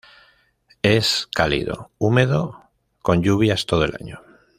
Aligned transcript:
Es 0.81 1.29
cálido 1.31 1.91
húmedo 1.99 2.71
con 3.03 3.21
lluvias 3.21 3.67
todo 3.67 3.85
el 3.85 3.95
año. 4.01 4.19